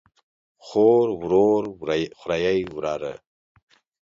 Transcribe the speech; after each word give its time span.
خور، 0.65 1.05
ورور، 1.21 1.63
خوریئ 2.19 2.59
،وراره 2.75 3.13